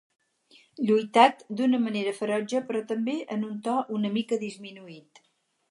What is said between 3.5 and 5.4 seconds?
un to una mica disminuït.